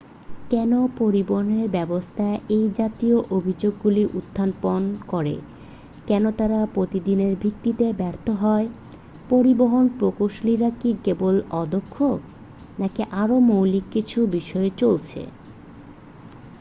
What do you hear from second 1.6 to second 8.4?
ব্যাবস্থা এই জাতীয় অভিযোগগুলো উত্থাপন করে কেন তাঁরা প্রতিদিনের ভিত্তিতে ব্যর্থ